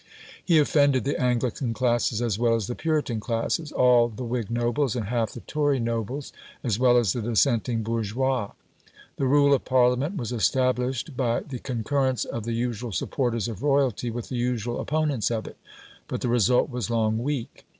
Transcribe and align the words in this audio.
He 0.43 0.57
offended 0.57 1.03
the 1.03 1.21
Anglican 1.21 1.75
classes 1.75 2.23
as 2.23 2.39
well 2.39 2.55
as 2.55 2.65
the 2.65 2.73
Puritan 2.73 3.19
classes; 3.19 3.71
all 3.71 4.07
the 4.09 4.23
Whig 4.23 4.49
nobles, 4.49 4.95
and 4.95 5.05
half 5.09 5.33
the 5.33 5.41
Tory 5.41 5.79
nobles, 5.79 6.33
as 6.63 6.79
well 6.79 6.97
as 6.97 7.13
the 7.13 7.21
dissenting 7.21 7.83
bourgeois. 7.83 8.49
The 9.17 9.27
rule 9.27 9.53
of 9.53 9.63
Parliament 9.63 10.17
was 10.17 10.31
established 10.31 11.15
by 11.15 11.41
the 11.41 11.59
concurrence 11.59 12.25
of 12.25 12.45
the 12.45 12.53
usual 12.55 12.91
supporters 12.91 13.47
of 13.47 13.61
royalty 13.61 14.09
with 14.09 14.29
the 14.29 14.37
usual 14.37 14.79
opponents 14.81 15.29
of 15.29 15.45
it. 15.45 15.57
But 16.07 16.21
the 16.21 16.29
result 16.29 16.71
was 16.71 16.89
long 16.89 17.19
weak. 17.19 17.65